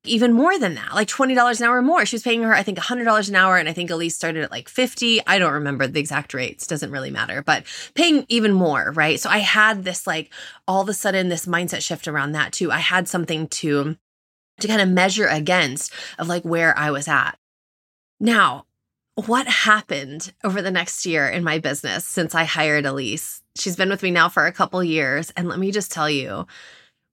even 0.04 0.32
more 0.32 0.58
than 0.58 0.74
that, 0.74 0.94
like 0.94 1.06
$20 1.06 1.60
an 1.60 1.66
hour 1.66 1.80
more. 1.80 2.04
She 2.04 2.16
was 2.16 2.22
paying 2.22 2.42
her, 2.42 2.52
I 2.52 2.62
think, 2.62 2.78
$100 2.78 3.28
an 3.28 3.34
hour. 3.36 3.56
And 3.56 3.68
I 3.68 3.72
think 3.72 3.90
Elise 3.90 4.16
started 4.16 4.42
at 4.42 4.50
like 4.50 4.68
50. 4.68 5.24
I 5.26 5.38
don't 5.38 5.52
remember 5.52 5.86
the 5.86 6.00
exact 6.00 6.34
rates, 6.34 6.66
doesn't 6.66 6.90
really 6.90 7.10
matter, 7.10 7.42
but 7.42 7.64
paying 7.94 8.26
even 8.28 8.52
more, 8.52 8.90
right? 8.92 9.20
So 9.20 9.30
I 9.30 9.38
had 9.38 9.84
this 9.84 10.06
like 10.06 10.32
all 10.66 10.82
of 10.82 10.88
a 10.88 10.94
sudden 10.94 11.28
this 11.28 11.46
mindset 11.46 11.82
shift 11.82 12.08
around 12.08 12.32
that 12.32 12.52
too. 12.52 12.72
I 12.72 12.78
had 12.78 13.06
something 13.06 13.46
to, 13.48 13.96
to 14.60 14.68
kind 14.68 14.80
of 14.80 14.88
measure 14.88 15.26
against 15.26 15.92
of 16.18 16.26
like 16.28 16.42
where 16.42 16.76
I 16.76 16.90
was 16.90 17.06
at. 17.06 17.38
Now, 18.18 18.66
what 19.14 19.46
happened 19.46 20.32
over 20.42 20.62
the 20.62 20.70
next 20.70 21.06
year 21.06 21.28
in 21.28 21.44
my 21.44 21.58
business 21.58 22.04
since 22.04 22.34
I 22.34 22.44
hired 22.44 22.86
Elise? 22.86 23.42
She's 23.56 23.76
been 23.76 23.90
with 23.90 24.02
me 24.02 24.10
now 24.10 24.28
for 24.28 24.46
a 24.46 24.52
couple 24.52 24.82
years. 24.82 25.32
And 25.36 25.48
let 25.48 25.58
me 25.58 25.70
just 25.70 25.92
tell 25.92 26.08
you, 26.08 26.46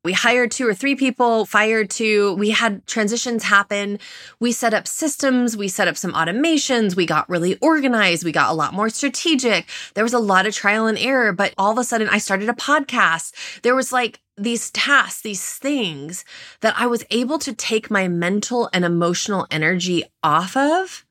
we 0.04 0.14
hired 0.14 0.52
two 0.52 0.66
or 0.66 0.74
three 0.74 0.96
people, 0.96 1.46
fired 1.46 1.90
two. 1.90 2.34
We 2.36 2.52
had 2.52 2.88
transitions 2.88 3.44
happen. 3.44 4.00
We 4.40 4.54
set 4.54 4.74
up 4.74 4.88
systems. 4.88 5.58
We 5.58 5.68
set 5.68 5.90
up 5.90 5.98
some 5.98 6.14
automations. 6.14 6.96
We 6.96 7.06
got 7.06 7.30
really 7.30 7.58
organized. 7.58 8.24
We 8.24 8.32
got 8.32 8.50
a 8.50 8.56
lot 8.56 8.74
more 8.74 8.90
strategic. 8.90 9.68
There 9.96 10.06
was 10.06 10.14
a 10.14 10.20
lot 10.20 10.46
of 10.46 10.56
trial 10.56 10.88
and 10.88 10.98
error, 10.98 11.34
but 11.34 11.54
all 11.58 11.72
of 11.72 11.78
a 11.78 11.84
sudden 11.84 12.08
I 12.08 12.18
started 12.18 12.48
a 12.48 12.54
podcast. 12.54 13.62
There 13.62 13.76
was 13.76 13.92
like 13.92 14.22
these 14.38 14.72
tasks, 14.72 15.22
these 15.22 15.56
things 15.56 16.24
that 16.62 16.76
I 16.78 16.88
was 16.88 17.04
able 17.10 17.38
to 17.40 17.52
take 17.52 17.92
my 17.92 18.08
mental 18.08 18.70
and 18.72 18.86
emotional 18.86 19.48
energy 19.52 20.06
off 20.24 20.56
of 20.56 21.06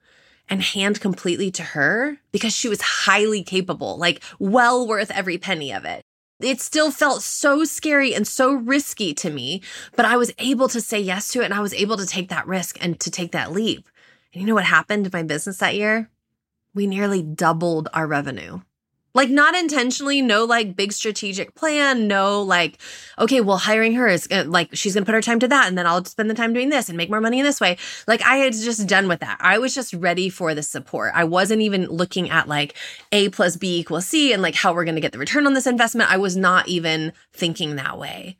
and 0.48 0.62
hand 0.62 0.98
completely 1.02 1.50
to 1.50 1.62
her 1.62 2.16
because 2.32 2.56
she 2.56 2.70
was 2.70 2.80
highly 2.80 3.42
capable, 3.42 3.98
like 3.98 4.22
well 4.38 4.86
worth 4.88 5.10
every 5.10 5.36
penny 5.36 5.72
of 5.72 5.84
it. 5.84 6.02
It 6.40 6.60
still 6.60 6.92
felt 6.92 7.22
so 7.22 7.64
scary 7.64 8.14
and 8.14 8.26
so 8.26 8.52
risky 8.52 9.12
to 9.14 9.30
me, 9.30 9.60
but 9.96 10.04
I 10.04 10.16
was 10.16 10.32
able 10.38 10.68
to 10.68 10.80
say 10.80 11.00
yes 11.00 11.32
to 11.32 11.40
it 11.40 11.46
and 11.46 11.54
I 11.54 11.60
was 11.60 11.74
able 11.74 11.96
to 11.96 12.06
take 12.06 12.28
that 12.28 12.46
risk 12.46 12.78
and 12.80 12.98
to 13.00 13.10
take 13.10 13.32
that 13.32 13.50
leap. 13.50 13.88
And 14.32 14.40
you 14.40 14.46
know 14.46 14.54
what 14.54 14.64
happened 14.64 15.04
to 15.04 15.10
my 15.12 15.24
business 15.24 15.58
that 15.58 15.74
year? 15.74 16.10
We 16.74 16.86
nearly 16.86 17.22
doubled 17.22 17.88
our 17.92 18.06
revenue. 18.06 18.60
Like, 19.14 19.30
not 19.30 19.54
intentionally, 19.54 20.22
no 20.22 20.44
like 20.44 20.76
big 20.76 20.92
strategic 20.92 21.54
plan, 21.54 22.06
no 22.06 22.42
like, 22.42 22.78
okay, 23.18 23.40
well, 23.40 23.56
hiring 23.56 23.94
her 23.94 24.06
is 24.06 24.28
uh, 24.30 24.44
like, 24.46 24.68
she's 24.74 24.94
gonna 24.94 25.06
put 25.06 25.14
her 25.14 25.22
time 25.22 25.40
to 25.40 25.48
that, 25.48 25.66
and 25.66 25.76
then 25.76 25.86
I'll 25.86 26.04
spend 26.04 26.30
the 26.30 26.34
time 26.34 26.52
doing 26.52 26.68
this 26.68 26.88
and 26.88 26.96
make 26.96 27.10
more 27.10 27.20
money 27.20 27.38
in 27.38 27.44
this 27.44 27.60
way. 27.60 27.78
Like, 28.06 28.22
I 28.22 28.36
had 28.36 28.52
just 28.52 28.86
done 28.86 29.08
with 29.08 29.20
that. 29.20 29.38
I 29.40 29.58
was 29.58 29.74
just 29.74 29.94
ready 29.94 30.28
for 30.28 30.54
the 30.54 30.62
support. 30.62 31.12
I 31.14 31.24
wasn't 31.24 31.62
even 31.62 31.86
looking 31.86 32.30
at 32.30 32.48
like 32.48 32.74
A 33.12 33.28
plus 33.30 33.56
B 33.56 33.78
equals 33.78 34.06
C 34.06 34.32
and 34.32 34.42
like 34.42 34.54
how 34.54 34.72
we're 34.74 34.84
gonna 34.84 35.00
get 35.00 35.12
the 35.12 35.18
return 35.18 35.46
on 35.46 35.54
this 35.54 35.66
investment. 35.66 36.10
I 36.10 36.16
was 36.18 36.36
not 36.36 36.68
even 36.68 37.12
thinking 37.32 37.76
that 37.76 37.98
way. 37.98 38.36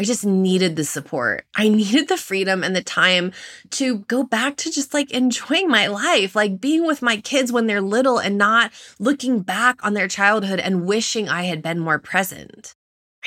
I 0.00 0.04
just 0.04 0.24
needed 0.24 0.76
the 0.76 0.84
support. 0.84 1.44
I 1.54 1.68
needed 1.68 2.08
the 2.08 2.16
freedom 2.16 2.64
and 2.64 2.74
the 2.74 2.82
time 2.82 3.32
to 3.72 3.98
go 3.98 4.22
back 4.22 4.56
to 4.56 4.70
just 4.70 4.94
like 4.94 5.10
enjoying 5.10 5.68
my 5.68 5.88
life, 5.88 6.34
like 6.34 6.58
being 6.58 6.86
with 6.86 7.02
my 7.02 7.18
kids 7.18 7.52
when 7.52 7.66
they're 7.66 7.82
little 7.82 8.16
and 8.18 8.38
not 8.38 8.72
looking 8.98 9.40
back 9.40 9.84
on 9.84 9.92
their 9.92 10.08
childhood 10.08 10.58
and 10.58 10.86
wishing 10.86 11.28
I 11.28 11.42
had 11.42 11.60
been 11.60 11.78
more 11.78 11.98
present. 11.98 12.74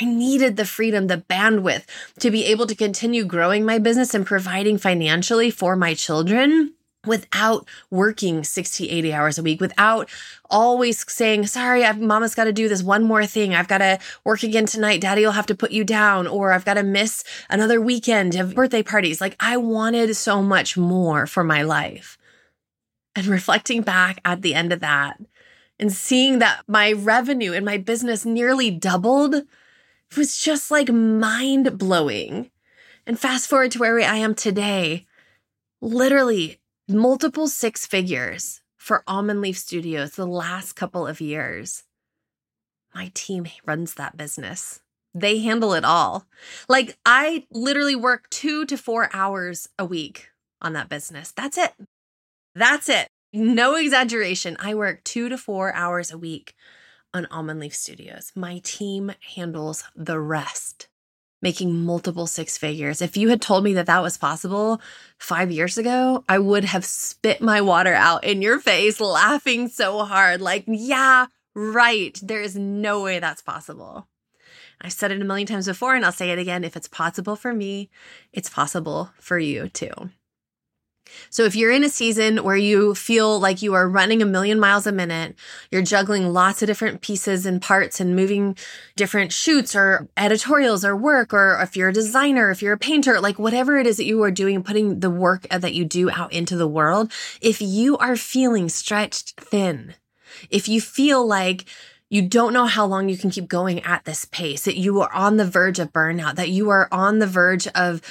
I 0.01 0.06
needed 0.06 0.58
the 0.58 0.65
freedom, 0.65 1.06
the 1.06 1.18
bandwidth 1.18 1.84
to 2.22 2.32
be 2.32 2.46
able 2.46 2.65
to 2.65 2.74
continue 2.74 3.24
growing 3.24 3.63
my 3.65 3.77
business 3.77 4.15
and 4.15 4.25
providing 4.25 4.80
financially 4.80 5.51
for 5.51 5.75
my 5.75 5.94
children 5.94 6.74
without 7.05 7.67
working 7.89 8.43
60, 8.43 8.89
80 8.89 9.13
hours 9.13 9.38
a 9.38 9.43
week, 9.43 9.60
without 9.60 10.10
always 10.50 11.10
saying, 11.12 11.48
sorry, 11.48 11.83
I've, 11.83 12.00
mama's 12.00 12.36
got 12.36 12.45
to 12.45 12.53
do 12.53 12.69
this 12.69 12.83
one 12.83 13.03
more 13.03 13.25
thing. 13.25 13.53
I've 13.53 13.67
got 13.67 13.79
to 13.79 14.00
work 14.24 14.43
again 14.43 14.65
tonight. 14.65 15.01
Daddy 15.01 15.25
will 15.25 15.31
have 15.33 15.45
to 15.48 15.55
put 15.55 15.72
you 15.72 15.83
down, 15.83 16.27
or 16.27 16.51
I've 16.51 16.65
got 16.65 16.75
to 16.75 16.83
miss 16.83 17.24
another 17.50 17.81
weekend 17.81 18.36
of 18.36 18.55
birthday 18.55 18.83
parties. 18.83 19.19
Like 19.19 19.36
I 19.39 19.57
wanted 19.57 20.15
so 20.15 20.41
much 20.41 20.77
more 20.77 21.27
for 21.27 21.43
my 21.43 21.62
life. 21.62 22.17
And 23.15 23.27
reflecting 23.27 23.83
back 23.83 24.19
at 24.25 24.41
the 24.41 24.55
end 24.55 24.74
of 24.74 24.79
that 24.79 25.19
and 25.79 25.91
seeing 25.91 26.39
that 26.39 26.62
my 26.67 26.91
revenue 26.93 27.51
in 27.51 27.63
my 27.63 27.77
business 27.77 28.25
nearly 28.25 28.72
doubled 28.72 29.43
it 30.13 30.19
was 30.19 30.38
just 30.38 30.69
like 30.69 30.89
mind 30.89 31.77
blowing. 31.79 32.51
And 33.07 33.19
fast 33.19 33.50
forward 33.50 33.72
to 33.72 33.79
where 33.79 34.00
I 34.00 34.17
am 34.17 34.36
today, 34.36 35.07
literally 35.81 36.60
multiple 36.87 37.47
six 37.47 37.85
figures 37.85 38.61
for 38.75 39.03
Almond 39.07 39.41
Leaf 39.41 39.57
Studios 39.57 40.11
the 40.11 40.27
last 40.27 40.73
couple 40.73 41.07
of 41.07 41.21
years. 41.21 41.83
My 42.93 43.11
team 43.13 43.45
runs 43.65 43.95
that 43.95 44.17
business. 44.17 44.81
They 45.15 45.39
handle 45.39 45.73
it 45.73 45.85
all. 45.85 46.25
Like, 46.67 46.97
I 47.05 47.45
literally 47.51 47.95
work 47.95 48.29
two 48.29 48.65
to 48.65 48.77
four 48.77 49.09
hours 49.13 49.69
a 49.79 49.85
week 49.85 50.29
on 50.61 50.73
that 50.73 50.89
business. 50.89 51.31
That's 51.31 51.57
it. 51.57 51.71
That's 52.55 52.89
it. 52.89 53.07
No 53.31 53.75
exaggeration. 53.75 54.57
I 54.59 54.75
work 54.75 55.03
two 55.03 55.29
to 55.29 55.37
four 55.37 55.73
hours 55.73 56.11
a 56.11 56.17
week 56.17 56.53
on 57.13 57.27
Almond 57.27 57.59
Leaf 57.59 57.75
Studios. 57.75 58.31
My 58.35 58.59
team 58.63 59.11
handles 59.35 59.83
the 59.95 60.19
rest 60.19 60.87
making 61.43 61.85
multiple 61.85 62.25
six 62.25 62.57
figures. 62.57 63.01
If 63.01 63.17
you 63.17 63.27
had 63.29 63.41
told 63.41 63.65
me 63.65 63.73
that 63.73 63.85
that 63.85 64.01
was 64.01 64.17
possible 64.17 64.81
five 65.17 65.51
years 65.51 65.77
ago, 65.77 66.23
I 66.27 66.39
would 66.39 66.63
have 66.63 66.85
spit 66.85 67.41
my 67.41 67.59
water 67.59 67.93
out 67.93 68.23
in 68.23 68.41
your 68.41 68.59
face, 68.59 69.01
laughing 69.01 69.67
so 69.67 70.05
hard. 70.05 70.41
Like, 70.41 70.63
yeah, 70.65 71.27
right. 71.53 72.17
There 72.23 72.41
is 72.41 72.55
no 72.55 73.03
way 73.03 73.19
that's 73.19 73.41
possible. 73.41 74.07
I've 74.81 74.93
said 74.93 75.12
it 75.12 75.21
a 75.21 75.25
million 75.25 75.45
times 75.45 75.67
before, 75.67 75.95
and 75.95 76.05
I'll 76.05 76.12
say 76.13 76.31
it 76.31 76.39
again. 76.39 76.63
If 76.63 76.77
it's 76.77 76.88
possible 76.88 77.35
for 77.35 77.53
me, 77.53 77.89
it's 78.31 78.50
possible 78.50 79.12
for 79.19 79.38
you 79.38 79.67
too. 79.67 79.91
So 81.29 81.43
if 81.43 81.55
you're 81.55 81.72
in 81.72 81.84
a 81.84 81.89
season 81.89 82.43
where 82.43 82.55
you 82.55 82.96
feel 82.96 83.39
like 83.39 83.62
you 83.62 83.74
are 83.74 83.89
running 83.89 84.22
a 84.22 84.25
million 84.25 84.60
miles 84.60 84.88
a 84.88 84.91
minute, 84.91 85.36
you're 85.72 85.82
juggling 85.82 86.32
lots 86.32 86.62
of 86.62 86.67
different 86.67 87.01
pieces 87.01 87.46
and 87.46 87.62
parts 87.62 88.00
and 88.00 88.15
moving 88.15 88.55
different 88.96 89.32
shoots 89.32 89.75
or 89.75 90.08
editorials 90.17 90.86
or 90.86 90.96
work, 90.96 91.34
or 91.34 91.60
if 91.62 91.75
you're 91.75 91.89
a 91.89 91.93
designer, 91.93 92.51
if 92.51 92.62
you're 92.62 92.74
a 92.74 92.77
painter, 92.77 93.20
like 93.20 93.39
whatever 93.39 93.77
it 93.77 93.88
is 93.88 93.98
that 93.98 94.05
you 94.05 94.22
are 94.24 94.32
doing, 94.32 94.63
putting 94.63 95.00
the 95.00 95.10
work 95.10 95.48
that 95.50 95.74
you 95.74 95.86
do 95.86 96.10
out 96.12 96.32
into 96.32 96.55
the 96.55 96.67
world, 96.67 97.12
if 97.41 97.62
you 97.62 97.98
are 97.98 98.15
feeling 98.15 98.70
stretched 98.70 99.39
thin, 99.39 99.96
if 100.50 100.67
you 100.67 100.82
feel 100.82 101.25
like 101.25 101.65
you 102.10 102.22
don't 102.22 102.53
know 102.53 102.65
how 102.65 102.86
long 102.86 103.10
you 103.10 103.17
can 103.17 103.32
keep 103.32 103.48
going 103.48 103.82
at 103.82 104.05
this 104.05 104.25
pace, 104.25 104.65
that 104.65 104.77
you 104.77 105.01
are 105.01 105.12
on 105.13 105.38
the 105.38 105.46
verge 105.46 105.79
of 105.79 105.91
burnout, 105.91 106.36
that 106.36 106.50
you 106.50 106.70
are 106.70 106.88
on 106.91 107.17
the 107.17 107.25
verge 107.25 107.67
of 107.70 108.01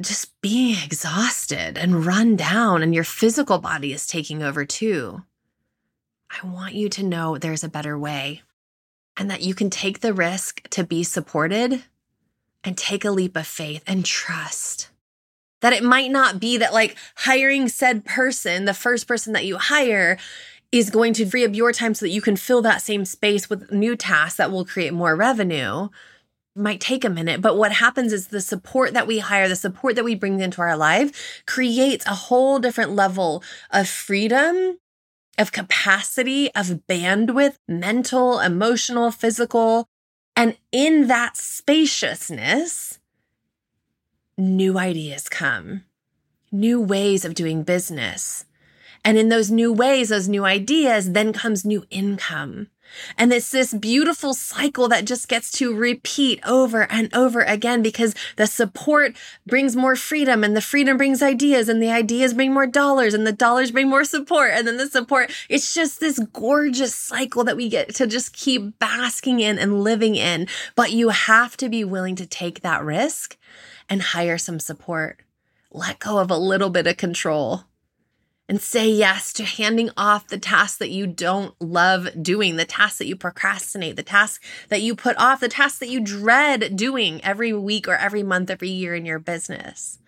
just 0.00 0.38
being 0.40 0.76
exhausted 0.84 1.78
and 1.78 2.04
run 2.04 2.36
down, 2.36 2.82
and 2.82 2.94
your 2.94 3.04
physical 3.04 3.58
body 3.58 3.92
is 3.92 4.06
taking 4.06 4.42
over 4.42 4.64
too. 4.64 5.22
I 6.30 6.46
want 6.46 6.74
you 6.74 6.88
to 6.90 7.02
know 7.02 7.38
there's 7.38 7.64
a 7.64 7.68
better 7.68 7.98
way 7.98 8.42
and 9.16 9.30
that 9.30 9.42
you 9.42 9.54
can 9.54 9.70
take 9.70 10.00
the 10.00 10.12
risk 10.12 10.68
to 10.70 10.84
be 10.84 11.02
supported 11.02 11.84
and 12.64 12.76
take 12.76 13.04
a 13.04 13.10
leap 13.10 13.36
of 13.36 13.46
faith 13.46 13.82
and 13.86 14.04
trust 14.04 14.90
that 15.60 15.72
it 15.72 15.82
might 15.82 16.10
not 16.10 16.38
be 16.40 16.58
that 16.58 16.72
like 16.72 16.96
hiring 17.16 17.68
said 17.68 18.04
person, 18.04 18.64
the 18.64 18.74
first 18.74 19.08
person 19.08 19.32
that 19.32 19.44
you 19.44 19.56
hire, 19.56 20.18
is 20.72 20.90
going 20.90 21.12
to 21.14 21.26
free 21.26 21.44
up 21.44 21.54
your 21.54 21.72
time 21.72 21.94
so 21.94 22.04
that 22.04 22.10
you 22.10 22.20
can 22.20 22.36
fill 22.36 22.62
that 22.62 22.82
same 22.82 23.04
space 23.04 23.48
with 23.48 23.72
new 23.72 23.96
tasks 23.96 24.36
that 24.36 24.50
will 24.50 24.64
create 24.64 24.92
more 24.92 25.16
revenue 25.16 25.88
might 26.56 26.80
take 26.80 27.04
a 27.04 27.10
minute, 27.10 27.42
but 27.42 27.56
what 27.56 27.72
happens 27.72 28.12
is 28.12 28.28
the 28.28 28.40
support 28.40 28.94
that 28.94 29.06
we 29.06 29.18
hire, 29.18 29.48
the 29.48 29.56
support 29.56 29.94
that 29.96 30.04
we 30.04 30.14
bring 30.14 30.40
into 30.40 30.62
our 30.62 30.76
life 30.76 31.42
creates 31.46 32.06
a 32.06 32.14
whole 32.14 32.58
different 32.58 32.92
level 32.92 33.42
of 33.70 33.88
freedom, 33.88 34.78
of 35.38 35.52
capacity, 35.52 36.52
of 36.54 36.80
bandwidth, 36.88 37.58
mental, 37.68 38.40
emotional, 38.40 39.10
physical. 39.10 39.86
And 40.34 40.56
in 40.72 41.08
that 41.08 41.36
spaciousness, 41.36 42.98
new 44.38 44.78
ideas 44.78 45.28
come, 45.28 45.84
new 46.50 46.80
ways 46.80 47.24
of 47.24 47.34
doing 47.34 47.62
business. 47.62 48.44
And 49.04 49.18
in 49.18 49.28
those 49.28 49.50
new 49.50 49.72
ways, 49.72 50.08
those 50.08 50.28
new 50.28 50.44
ideas, 50.44 51.12
then 51.12 51.32
comes 51.32 51.64
new 51.64 51.84
income 51.90 52.68
And 53.16 53.32
it's 53.32 53.50
this 53.50 53.74
beautiful 53.74 54.34
cycle 54.34 54.88
that 54.88 55.04
just 55.04 55.28
gets 55.28 55.50
to 55.52 55.74
repeat 55.74 56.40
over 56.46 56.90
and 56.90 57.14
over 57.14 57.42
again 57.42 57.82
because 57.82 58.14
the 58.36 58.46
support 58.46 59.16
brings 59.46 59.76
more 59.76 59.96
freedom 59.96 60.42
and 60.42 60.56
the 60.56 60.60
freedom 60.60 60.96
brings 60.96 61.22
ideas 61.22 61.68
and 61.68 61.82
the 61.82 61.90
ideas 61.90 62.34
bring 62.34 62.52
more 62.52 62.66
dollars 62.66 63.14
and 63.14 63.26
the 63.26 63.32
dollars 63.32 63.70
bring 63.70 63.88
more 63.88 64.04
support. 64.04 64.52
And 64.52 64.66
then 64.66 64.76
the 64.76 64.86
support, 64.86 65.30
it's 65.48 65.74
just 65.74 66.00
this 66.00 66.18
gorgeous 66.32 66.94
cycle 66.94 67.44
that 67.44 67.56
we 67.56 67.68
get 67.68 67.94
to 67.96 68.06
just 68.06 68.32
keep 68.32 68.78
basking 68.78 69.40
in 69.40 69.58
and 69.58 69.82
living 69.82 70.14
in. 70.14 70.46
But 70.74 70.92
you 70.92 71.10
have 71.10 71.56
to 71.58 71.68
be 71.68 71.84
willing 71.84 72.16
to 72.16 72.26
take 72.26 72.60
that 72.60 72.84
risk 72.84 73.36
and 73.88 74.02
hire 74.02 74.38
some 74.38 74.60
support. 74.60 75.20
Let 75.70 75.98
go 75.98 76.18
of 76.18 76.30
a 76.30 76.38
little 76.38 76.70
bit 76.70 76.86
of 76.86 76.96
control 76.96 77.64
and 78.48 78.60
say 78.60 78.88
yes 78.88 79.32
to 79.34 79.44
handing 79.44 79.90
off 79.96 80.28
the 80.28 80.38
tasks 80.38 80.78
that 80.78 80.90
you 80.90 81.06
don't 81.06 81.54
love 81.60 82.08
doing, 82.22 82.56
the 82.56 82.64
tasks 82.64 82.98
that 82.98 83.06
you 83.06 83.16
procrastinate, 83.16 83.96
the 83.96 84.02
tasks 84.02 84.44
that 84.68 84.82
you 84.82 84.94
put 84.94 85.16
off, 85.18 85.40
the 85.40 85.48
tasks 85.48 85.78
that 85.78 85.88
you 85.88 86.00
dread 86.00 86.76
doing 86.76 87.22
every 87.24 87.52
week 87.52 87.88
or 87.88 87.94
every 87.94 88.22
month, 88.22 88.50
every 88.50 88.68
year 88.70 88.94
in 88.94 89.04
your 89.04 89.18
business. 89.18 89.98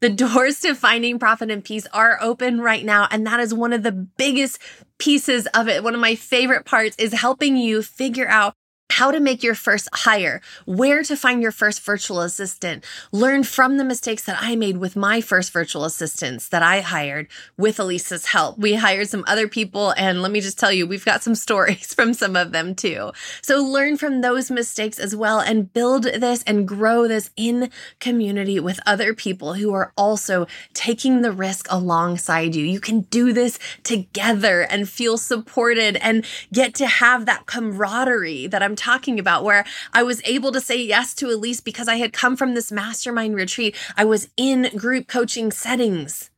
The 0.00 0.08
doors 0.10 0.60
to 0.60 0.74
finding 0.74 1.18
profit 1.18 1.50
and 1.50 1.64
peace 1.64 1.86
are 1.92 2.18
open 2.20 2.60
right 2.60 2.84
now. 2.84 3.08
And 3.10 3.26
that 3.26 3.40
is 3.40 3.52
one 3.52 3.72
of 3.72 3.82
the 3.82 3.92
biggest 3.92 4.60
pieces 4.98 5.46
of 5.48 5.68
it. 5.68 5.82
One 5.82 5.94
of 5.94 6.00
my 6.00 6.14
favorite 6.14 6.64
parts 6.64 6.96
is 6.98 7.12
helping 7.12 7.56
you 7.56 7.82
figure 7.82 8.28
out 8.28 8.54
how 8.90 9.10
to 9.10 9.20
make 9.20 9.42
your 9.42 9.54
first 9.54 9.88
hire, 9.92 10.40
where 10.64 11.02
to 11.02 11.16
find 11.16 11.42
your 11.42 11.52
first 11.52 11.82
virtual 11.82 12.20
assistant, 12.20 12.84
learn 13.12 13.44
from 13.44 13.76
the 13.76 13.84
mistakes 13.84 14.24
that 14.24 14.38
I 14.40 14.56
made 14.56 14.78
with 14.78 14.96
my 14.96 15.20
first 15.20 15.52
virtual 15.52 15.84
assistants 15.84 16.48
that 16.48 16.62
I 16.62 16.80
hired 16.80 17.28
with 17.56 17.78
Elise's 17.78 18.26
help. 18.26 18.58
We 18.58 18.74
hired 18.74 19.08
some 19.08 19.24
other 19.26 19.46
people, 19.46 19.90
and 19.96 20.22
let 20.22 20.32
me 20.32 20.40
just 20.40 20.58
tell 20.58 20.72
you, 20.72 20.86
we've 20.86 21.04
got 21.04 21.22
some 21.22 21.34
stories 21.48 21.92
from 21.94 22.14
some 22.14 22.34
of 22.34 22.52
them 22.52 22.74
too. 22.74 23.12
So 23.42 23.62
learn 23.62 23.98
from 23.98 24.20
those 24.20 24.50
mistakes 24.50 24.98
as 24.98 25.14
well 25.14 25.40
and 25.40 25.72
build 25.72 26.04
this 26.04 26.42
and 26.44 26.66
grow 26.66 27.06
this 27.06 27.30
in 27.36 27.70
community 28.00 28.58
with 28.58 28.80
other 28.86 29.14
people 29.14 29.54
who 29.54 29.72
are 29.74 29.92
also 29.96 30.46
taking 30.72 31.20
the 31.20 31.32
risk 31.32 31.66
alongside 31.70 32.54
you. 32.54 32.64
You 32.64 32.80
can 32.80 33.02
do 33.02 33.32
this 33.32 33.58
together 33.82 34.62
and 34.62 34.88
feel 34.88 35.18
supported 35.18 35.96
and 35.96 36.24
get 36.52 36.74
to 36.76 36.86
have 36.86 37.26
that 37.26 37.46
camaraderie 37.46 38.46
that 38.46 38.62
I'm 38.62 38.76
talking 38.78 39.18
about, 39.18 39.44
where 39.44 39.64
I 39.92 40.02
was 40.02 40.22
able 40.24 40.52
to 40.52 40.60
say 40.60 40.80
yes 40.80 41.14
to 41.16 41.30
Elise 41.30 41.60
because 41.60 41.88
I 41.88 41.96
had 41.96 42.12
come 42.12 42.36
from 42.36 42.54
this 42.54 42.72
mastermind 42.72 43.34
retreat. 43.34 43.76
I 43.96 44.04
was 44.04 44.28
in 44.36 44.70
group 44.76 45.08
coaching 45.08 45.52
settings. 45.52 46.30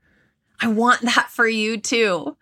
I 0.61 0.69
want 0.69 1.03
that 1.03 1.29
for 1.31 1.47
you 1.47 1.79
too. 1.79 2.37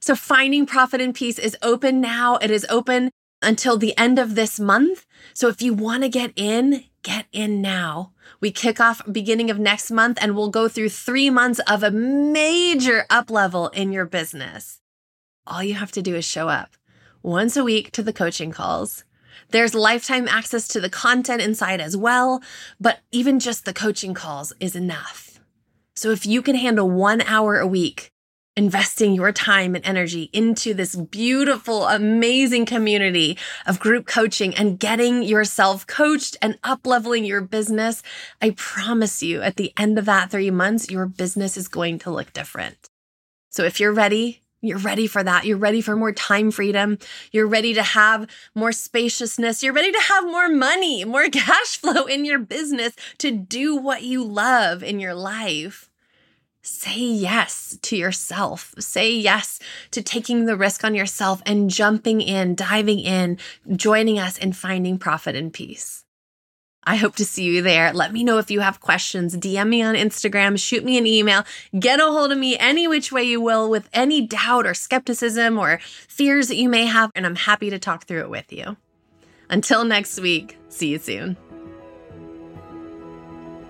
So, 0.00 0.14
finding 0.14 0.64
profit 0.64 1.00
and 1.00 1.14
peace 1.14 1.38
is 1.38 1.56
open 1.62 2.00
now. 2.00 2.36
It 2.36 2.50
is 2.50 2.66
open 2.70 3.10
until 3.42 3.76
the 3.76 3.96
end 3.98 4.18
of 4.18 4.34
this 4.34 4.58
month. 4.58 5.04
So, 5.34 5.48
if 5.48 5.60
you 5.60 5.74
want 5.74 6.02
to 6.02 6.08
get 6.08 6.32
in, 6.36 6.84
get 7.02 7.26
in 7.32 7.60
now. 7.60 8.12
We 8.40 8.50
kick 8.50 8.80
off 8.80 9.02
beginning 9.10 9.50
of 9.50 9.58
next 9.58 9.90
month 9.90 10.18
and 10.20 10.34
we'll 10.34 10.48
go 10.48 10.68
through 10.68 10.88
three 10.88 11.28
months 11.28 11.60
of 11.66 11.82
a 11.82 11.90
major 11.90 13.04
up 13.10 13.30
level 13.30 13.68
in 13.68 13.92
your 13.92 14.06
business. 14.06 14.80
All 15.46 15.62
you 15.62 15.74
have 15.74 15.92
to 15.92 16.02
do 16.02 16.14
is 16.14 16.24
show 16.24 16.48
up 16.48 16.76
once 17.22 17.56
a 17.56 17.64
week 17.64 17.90
to 17.92 18.02
the 18.02 18.12
coaching 18.12 18.50
calls 18.50 19.04
there's 19.48 19.74
lifetime 19.74 20.28
access 20.28 20.68
to 20.68 20.80
the 20.80 20.90
content 20.90 21.42
inside 21.42 21.80
as 21.80 21.96
well, 21.96 22.42
but 22.78 23.00
even 23.10 23.40
just 23.40 23.64
the 23.64 23.72
coaching 23.72 24.14
calls 24.14 24.52
is 24.60 24.76
enough. 24.76 25.40
So 25.96 26.10
if 26.10 26.24
you 26.24 26.42
can 26.42 26.54
handle 26.54 26.88
one 26.88 27.20
hour 27.22 27.58
a 27.58 27.66
week, 27.66 28.10
investing 28.56 29.14
your 29.14 29.32
time 29.32 29.74
and 29.74 29.84
energy 29.86 30.28
into 30.32 30.74
this 30.74 30.94
beautiful, 30.94 31.86
amazing 31.86 32.66
community 32.66 33.38
of 33.66 33.80
group 33.80 34.06
coaching 34.06 34.54
and 34.54 34.78
getting 34.78 35.22
yourself 35.22 35.86
coached 35.86 36.36
and 36.42 36.58
up 36.64 36.86
leveling 36.86 37.24
your 37.24 37.40
business, 37.40 38.02
I 38.42 38.50
promise 38.56 39.22
you 39.22 39.40
at 39.40 39.56
the 39.56 39.72
end 39.78 39.98
of 39.98 40.04
that 40.06 40.30
three 40.30 40.50
months, 40.50 40.90
your 40.90 41.06
business 41.06 41.56
is 41.56 41.68
going 41.68 41.98
to 42.00 42.10
look 42.10 42.32
different. 42.32 42.88
So 43.50 43.64
if 43.64 43.80
you're 43.80 43.92
ready, 43.92 44.42
you're 44.60 44.78
ready 44.78 45.06
for 45.06 45.22
that. 45.22 45.46
You're 45.46 45.56
ready 45.56 45.80
for 45.80 45.96
more 45.96 46.12
time 46.12 46.50
freedom. 46.50 46.98
You're 47.32 47.46
ready 47.46 47.74
to 47.74 47.82
have 47.82 48.28
more 48.54 48.72
spaciousness. 48.72 49.62
You're 49.62 49.72
ready 49.72 49.92
to 49.92 50.00
have 50.00 50.24
more 50.24 50.48
money, 50.48 51.04
more 51.04 51.28
cash 51.32 51.78
flow 51.78 52.04
in 52.04 52.24
your 52.24 52.38
business 52.38 52.94
to 53.18 53.30
do 53.30 53.76
what 53.76 54.02
you 54.02 54.22
love 54.22 54.82
in 54.82 55.00
your 55.00 55.14
life. 55.14 55.88
Say 56.62 57.00
yes 57.00 57.78
to 57.80 57.96
yourself. 57.96 58.74
Say 58.78 59.12
yes 59.12 59.60
to 59.92 60.02
taking 60.02 60.44
the 60.44 60.56
risk 60.56 60.84
on 60.84 60.94
yourself 60.94 61.40
and 61.46 61.70
jumping 61.70 62.20
in, 62.20 62.54
diving 62.54 63.00
in, 63.00 63.38
joining 63.76 64.18
us 64.18 64.36
in 64.36 64.52
finding 64.52 64.98
profit 64.98 65.34
and 65.34 65.52
peace. 65.52 66.04
I 66.84 66.96
hope 66.96 67.16
to 67.16 67.24
see 67.24 67.44
you 67.44 67.62
there. 67.62 67.92
Let 67.92 68.12
me 68.12 68.24
know 68.24 68.38
if 68.38 68.50
you 68.50 68.60
have 68.60 68.80
questions. 68.80 69.36
DM 69.36 69.68
me 69.68 69.82
on 69.82 69.94
Instagram, 69.94 70.58
shoot 70.58 70.84
me 70.84 70.96
an 70.96 71.06
email, 71.06 71.44
get 71.78 72.00
a 72.00 72.04
hold 72.04 72.32
of 72.32 72.38
me 72.38 72.56
any 72.58 72.88
which 72.88 73.12
way 73.12 73.22
you 73.22 73.40
will 73.40 73.68
with 73.68 73.88
any 73.92 74.26
doubt 74.26 74.66
or 74.66 74.74
skepticism 74.74 75.58
or 75.58 75.78
fears 76.08 76.48
that 76.48 76.56
you 76.56 76.68
may 76.68 76.86
have, 76.86 77.10
and 77.14 77.26
I'm 77.26 77.36
happy 77.36 77.70
to 77.70 77.78
talk 77.78 78.06
through 78.06 78.22
it 78.22 78.30
with 78.30 78.52
you. 78.52 78.76
Until 79.50 79.84
next 79.84 80.18
week, 80.20 80.56
see 80.68 80.88
you 80.88 80.98
soon. 80.98 81.36